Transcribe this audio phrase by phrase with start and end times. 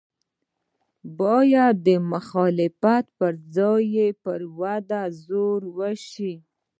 [1.19, 6.33] باید د مخالفت پر ځای یې پر ودې زور وشي.